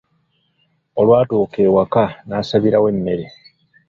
Olwatuuka 0.99 1.57
ewaka 1.67 2.03
n'asabirawo 2.27 2.87
emmere. 2.93 3.25